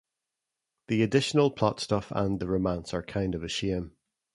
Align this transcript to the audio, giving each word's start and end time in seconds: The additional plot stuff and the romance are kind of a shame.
The 0.87 1.03
additional 1.03 1.51
plot 1.51 1.79
stuff 1.79 2.09
and 2.09 2.39
the 2.39 2.47
romance 2.47 2.91
are 2.91 3.03
kind 3.03 3.35
of 3.35 3.43
a 3.43 3.47
shame. 3.47 3.91